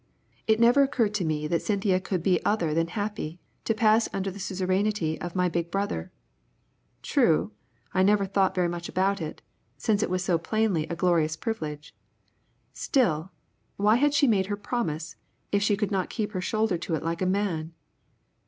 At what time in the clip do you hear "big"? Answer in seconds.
5.47-5.69